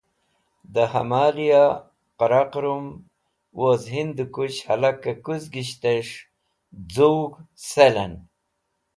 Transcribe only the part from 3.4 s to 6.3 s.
woz Hundukus̃h hẽlakẽ kũsgishtẽs̃h